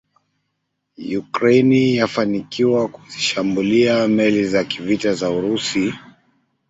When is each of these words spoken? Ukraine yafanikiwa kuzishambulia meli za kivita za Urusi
Ukraine 1.17 1.91
yafanikiwa 1.93 2.87
kuzishambulia 2.87 4.07
meli 4.07 4.45
za 4.47 4.63
kivita 4.63 5.13
za 5.13 5.29
Urusi 5.29 5.93